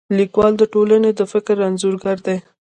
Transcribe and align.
لیکوال 0.17 0.53
د 0.57 0.63
ټولنې 0.73 1.11
د 1.19 1.21
فکر 1.33 1.55
انځورګر 1.67 2.17
دی. 2.27 2.37